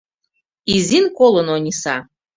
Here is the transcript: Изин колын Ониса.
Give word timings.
Изин 0.75 1.05
колын 1.17 1.47
Ониса. 1.55 1.97